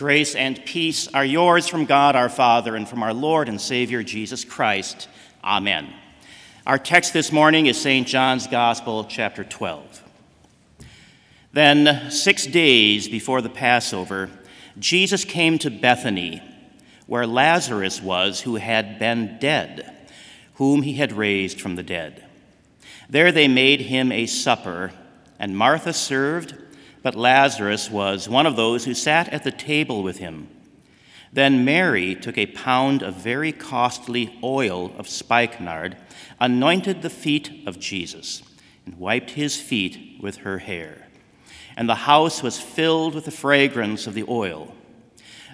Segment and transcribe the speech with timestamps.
[0.00, 4.02] Grace and peace are yours from God our Father and from our Lord and Savior
[4.02, 5.10] Jesus Christ.
[5.44, 5.92] Amen.
[6.66, 8.08] Our text this morning is St.
[8.08, 10.02] John's Gospel, chapter 12.
[11.52, 14.30] Then, six days before the Passover,
[14.78, 16.40] Jesus came to Bethany,
[17.06, 20.08] where Lazarus was, who had been dead,
[20.54, 22.24] whom he had raised from the dead.
[23.10, 24.92] There they made him a supper,
[25.38, 26.54] and Martha served
[27.02, 30.48] but Lazarus was one of those who sat at the table with him.
[31.32, 35.96] Then Mary took a pound of very costly oil of spikenard,
[36.40, 38.42] anointed the feet of Jesus,
[38.84, 41.08] and wiped his feet with her hair.
[41.76, 44.74] And the house was filled with the fragrance of the oil.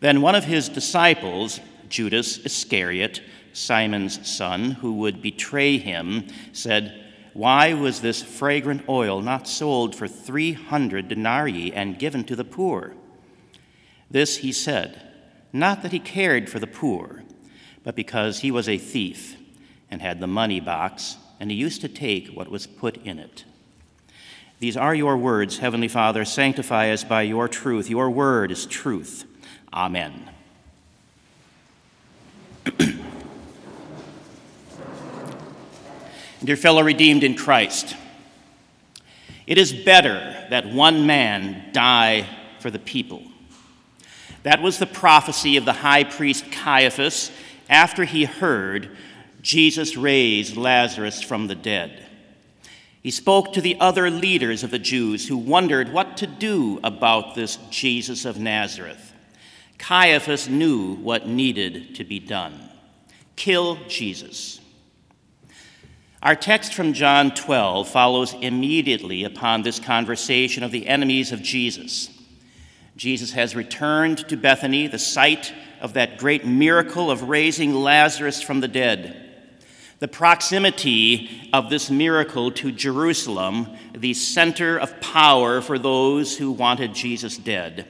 [0.00, 3.22] Then one of his disciples, Judas Iscariot,
[3.52, 10.06] Simon's son, who would betray him, said, why was this fragrant oil not sold for
[10.06, 12.94] 300 denarii and given to the poor?
[14.10, 15.00] This he said,
[15.52, 17.22] not that he cared for the poor,
[17.84, 19.36] but because he was a thief
[19.90, 23.44] and had the money box, and he used to take what was put in it.
[24.58, 26.24] These are your words, Heavenly Father.
[26.24, 27.90] Sanctify us by your truth.
[27.90, 29.24] Your word is truth.
[29.72, 30.30] Amen.
[36.44, 37.94] Dear fellow redeemed in Christ,
[39.46, 42.26] it is better that one man die
[42.58, 43.22] for the people.
[44.42, 47.30] That was the prophecy of the high priest Caiaphas
[47.68, 48.96] after he heard
[49.40, 52.06] Jesus raise Lazarus from the dead.
[53.02, 57.34] He spoke to the other leaders of the Jews who wondered what to do about
[57.34, 59.12] this Jesus of Nazareth.
[59.78, 62.68] Caiaphas knew what needed to be done
[63.34, 64.61] kill Jesus.
[66.22, 72.10] Our text from John 12 follows immediately upon this conversation of the enemies of Jesus.
[72.96, 78.60] Jesus has returned to Bethany, the site of that great miracle of raising Lazarus from
[78.60, 79.30] the dead.
[79.98, 86.94] The proximity of this miracle to Jerusalem, the center of power for those who wanted
[86.94, 87.88] Jesus dead,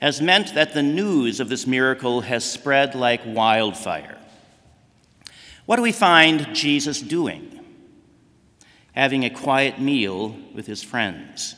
[0.00, 4.16] has meant that the news of this miracle has spread like wildfire.
[5.66, 7.60] What do we find Jesus doing?
[8.94, 11.56] Having a quiet meal with his friends.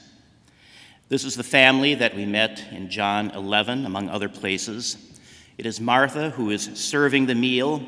[1.09, 4.97] This is the family that we met in John 11, among other places.
[5.59, 7.83] It is Martha who is serving the meal,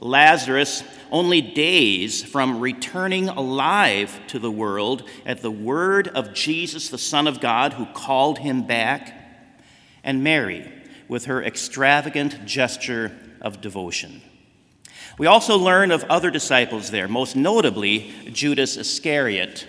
[0.00, 0.82] Lazarus,
[1.12, 7.26] only days from returning alive to the world at the word of Jesus, the Son
[7.26, 9.14] of God, who called him back,
[10.02, 10.70] and Mary
[11.08, 14.22] with her extravagant gesture of devotion.
[15.16, 19.66] We also learn of other disciples there, most notably Judas Iscariot,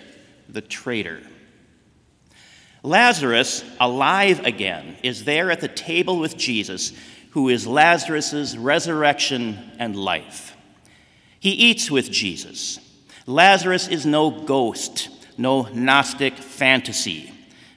[0.48, 1.20] the traitor.
[2.82, 6.92] Lazarus, alive again, is there at the table with Jesus,
[7.30, 10.56] who is Lazarus's resurrection and life.
[11.38, 12.80] He eats with Jesus.
[13.26, 17.32] Lazarus is no ghost, no Gnostic fantasy,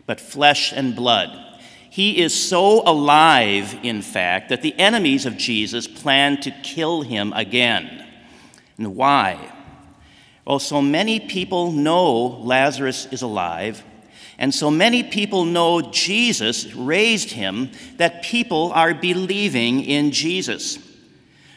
[0.06, 1.49] but flesh and blood
[1.90, 7.34] he is so alive, in fact, that the enemies of Jesus plan to kill him
[7.34, 8.06] again.
[8.78, 9.54] And why?
[10.46, 13.84] Well, so many people know Lazarus is alive,
[14.38, 20.80] and so many people know Jesus raised him that people are believing in Jesus.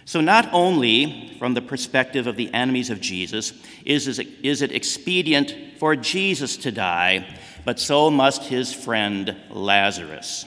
[0.05, 3.53] So, not only from the perspective of the enemies of Jesus
[3.85, 7.27] is, is it expedient for Jesus to die,
[7.65, 10.47] but so must his friend Lazarus.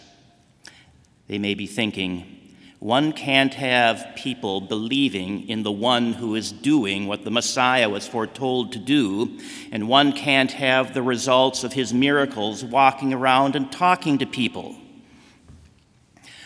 [1.27, 2.35] They may be thinking,
[2.79, 8.07] one can't have people believing in the one who is doing what the Messiah was
[8.07, 9.39] foretold to do,
[9.71, 14.75] and one can't have the results of his miracles walking around and talking to people.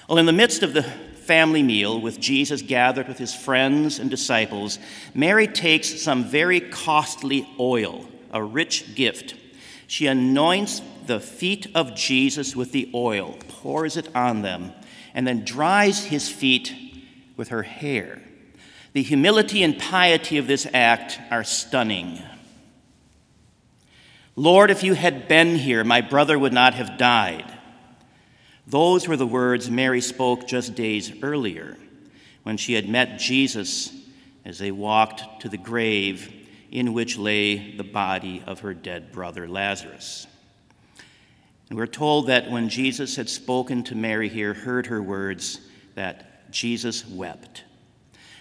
[0.08, 4.10] Well, in the midst of the family meal with Jesus gathered with his friends and
[4.10, 4.80] disciples,
[5.14, 9.36] Mary takes some very costly oil, a rich gift.
[9.90, 14.72] She anoints the feet of Jesus with the oil, pours it on them,
[15.16, 16.72] and then dries his feet
[17.36, 18.22] with her hair.
[18.94, 22.22] The humility and piety of this act are stunning.
[24.36, 27.52] Lord, if you had been here, my brother would not have died.
[28.68, 31.78] Those were the words Mary spoke just days earlier
[32.44, 33.92] when she had met Jesus
[34.46, 36.39] as they walked to the grave
[36.72, 40.28] in which lay the body of her dead brother Lazarus.
[41.70, 45.60] And we're told that when Jesus had spoken to Mary here, heard her words,
[45.96, 47.64] that Jesus wept.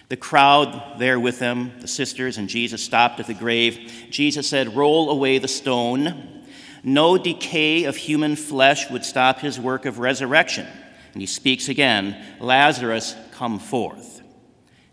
[0.09, 4.07] The crowd there with them, the sisters and Jesus, stopped at the grave.
[4.09, 6.43] Jesus said, Roll away the stone.
[6.83, 10.65] No decay of human flesh would stop his work of resurrection.
[11.13, 14.21] and he speaks again Lazarus, come forth.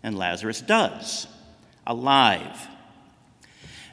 [0.02, 1.26] And Lazarus does,
[1.86, 2.68] alive.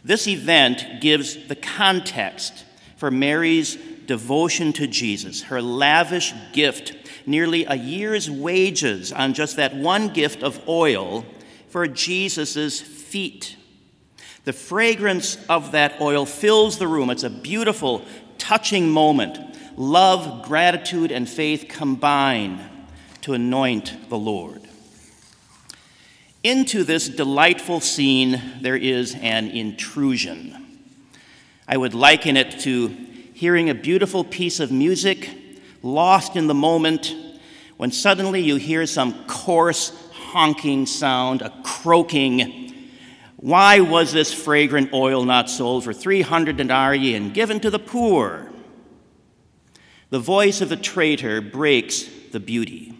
[0.03, 2.65] This event gives the context
[2.97, 6.93] for Mary's devotion to Jesus, her lavish gift,
[7.25, 11.25] nearly a year's wages on just that one gift of oil
[11.69, 13.55] for Jesus' feet.
[14.43, 17.09] The fragrance of that oil fills the room.
[17.09, 18.03] It's a beautiful,
[18.37, 19.39] touching moment.
[19.77, 22.59] Love, gratitude, and faith combine
[23.21, 24.61] to anoint the Lord.
[26.43, 30.81] Into this delightful scene, there is an intrusion.
[31.69, 32.89] I would liken it to
[33.33, 35.29] hearing a beautiful piece of music,
[35.81, 37.15] lost in the moment,
[37.77, 42.73] when suddenly you hear some coarse, honking sound, a croaking.
[43.37, 48.51] Why was this fragrant oil not sold for 300 denarii and given to the poor?
[50.09, 52.97] The voice of the traitor breaks the beauty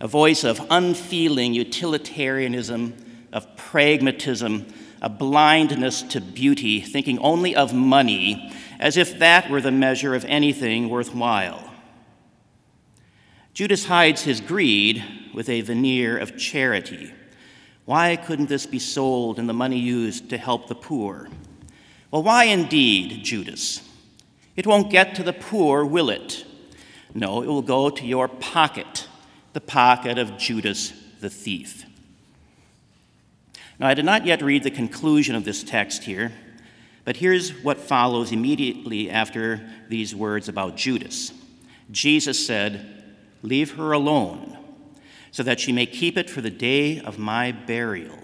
[0.00, 2.94] a voice of unfeeling utilitarianism,
[3.32, 4.66] of pragmatism,
[5.02, 10.24] a blindness to beauty, thinking only of money as if that were the measure of
[10.26, 11.72] anything worthwhile.
[13.52, 17.12] Judas hides his greed with a veneer of charity.
[17.84, 21.28] Why couldn't this be sold and the money used to help the poor?
[22.10, 23.82] Well, why indeed, Judas?
[24.54, 26.44] It won't get to the poor, will it?
[27.14, 29.07] No, it will go to your pocket
[29.52, 31.84] the pocket of Judas the thief.
[33.78, 36.32] Now, I did not yet read the conclusion of this text here,
[37.04, 41.32] but here's what follows immediately after these words about Judas.
[41.90, 43.04] Jesus said,
[43.42, 44.58] Leave her alone,
[45.30, 48.18] so that she may keep it for the day of my burial.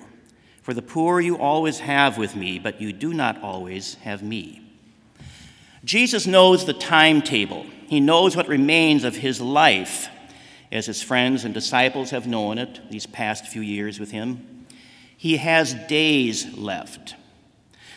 [0.63, 4.61] For the poor you always have with me, but you do not always have me.
[5.85, 10.09] Jesus knows the timetable, he knows what remains of his life
[10.73, 14.67] as his friends and disciples have known it these past few years with him.
[15.17, 17.15] He has days left.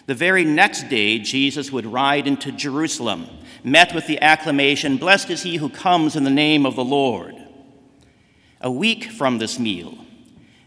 [0.05, 3.27] The very next day, Jesus would ride into Jerusalem,
[3.63, 7.35] met with the acclamation, Blessed is he who comes in the name of the Lord.
[8.61, 9.97] A week from this meal,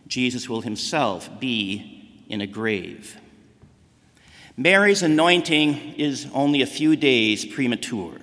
[0.06, 3.16] Jesus will himself be in a grave.
[4.56, 8.18] Mary's anointing is only a few days premature.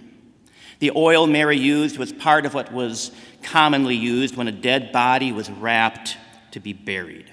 [0.79, 5.31] The oil Mary used was part of what was commonly used when a dead body
[5.31, 6.17] was wrapped
[6.51, 7.31] to be buried.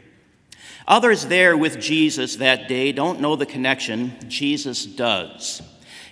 [0.86, 4.14] Others there with Jesus that day don't know the connection.
[4.28, 5.62] Jesus does.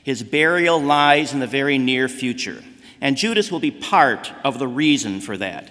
[0.02, 2.62] His burial lies in the very near future,
[3.00, 5.70] and Judas will be part of the reason for that.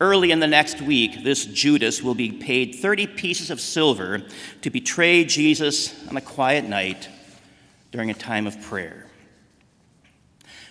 [0.00, 4.22] Early in the next week, this Judas will be paid 30 pieces of silver
[4.62, 7.08] to betray Jesus on a quiet night
[7.90, 9.07] during a time of prayer.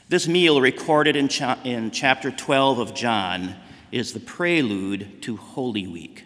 [0.10, 3.56] This meal, recorded in, cha- in chapter 12 of John,
[3.92, 6.24] is the prelude to Holy Week.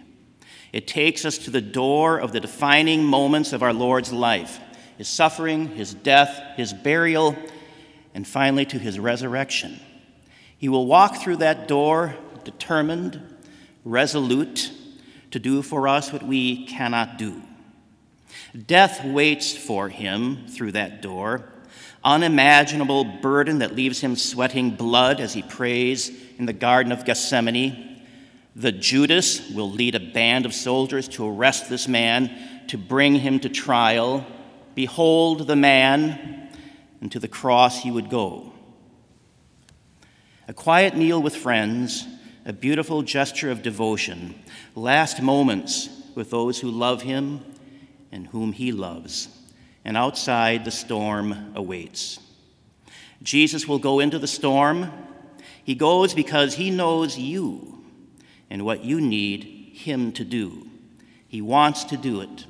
[0.72, 4.60] It takes us to the door of the defining moments of our Lord's life
[5.00, 7.36] his suffering, his death, his burial,
[8.14, 9.80] and finally to his resurrection.
[10.60, 13.20] He will walk through that door determined,
[13.84, 14.72] resolute
[15.32, 17.42] to do for us what we cannot do.
[18.68, 21.52] Death waits for him through that door
[22.04, 28.02] unimaginable burden that leaves him sweating blood as he prays in the Garden of Gethsemane.
[28.56, 32.32] The Judas will lead a band of soldiers to arrest this man,
[32.68, 34.26] to bring him to trial.
[34.76, 36.50] Behold the man,
[37.02, 38.52] and to the cross he would go.
[40.48, 42.06] A quiet meal with friends,
[42.46, 44.36] a beautiful gesture of devotion,
[44.76, 47.46] last moments with those who love him
[48.12, 49.30] and whom he loves
[49.84, 52.20] and outside the storm awaits.
[53.24, 54.92] Jesus will go into the storm.
[55.64, 57.84] He goes because he knows you
[58.50, 60.68] and what you need him to do.
[61.28, 62.46] He wants to do it.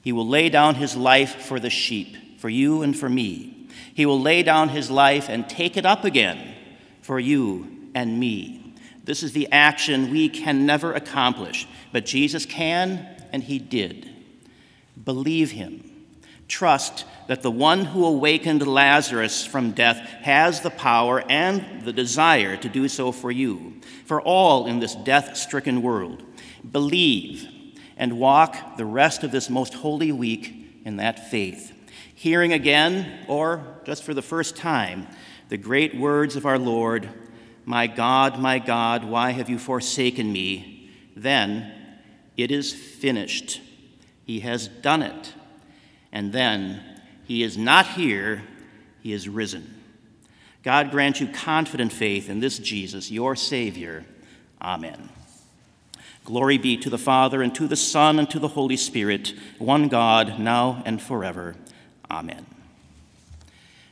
[0.00, 3.68] He will lay down his life for the sheep, for you and for me.
[3.94, 6.54] He will lay down his life and take it up again
[7.02, 8.74] for you and me.
[9.04, 14.08] This is the action we can never accomplish, but Jesus can, and he did.
[15.04, 15.91] Believe him
[16.52, 22.58] Trust that the one who awakened Lazarus from death has the power and the desire
[22.58, 26.22] to do so for you, for all in this death stricken world.
[26.70, 27.48] Believe
[27.96, 31.72] and walk the rest of this most holy week in that faith,
[32.14, 35.06] hearing again, or just for the first time,
[35.48, 37.08] the great words of our Lord
[37.64, 40.90] My God, my God, why have you forsaken me?
[41.16, 41.72] Then
[42.36, 43.62] it is finished.
[44.26, 45.32] He has done it
[46.12, 46.80] and then,
[47.24, 48.42] He is not here,
[49.02, 49.82] He is risen.
[50.62, 54.04] God grant you confident faith in this Jesus, your Savior.
[54.60, 55.08] Amen.
[56.24, 59.88] Glory be to the Father, and to the Son, and to the Holy Spirit, one
[59.88, 61.56] God, now and forever.
[62.08, 62.46] Amen.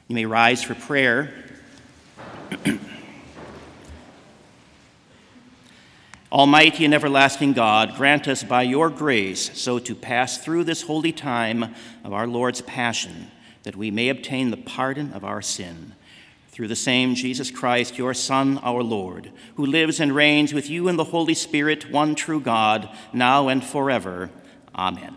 [0.06, 1.32] You may rise for prayer.
[6.32, 11.10] Almighty and everlasting God, grant us by your grace so to pass through this holy
[11.10, 13.32] time of our Lord's Passion
[13.64, 15.94] that we may obtain the pardon of our sin
[16.50, 20.88] through the same Jesus Christ, your Son, our Lord, who lives and reigns with you
[20.88, 24.30] in the Holy Spirit, one true God, now and forever.
[24.74, 25.16] Amen.